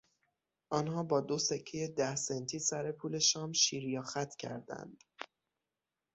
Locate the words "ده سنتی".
1.87-2.59